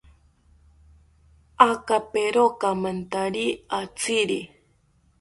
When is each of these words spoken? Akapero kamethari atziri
Akapero 1.69 2.45
kamethari 2.59 3.45
atziri 3.79 4.39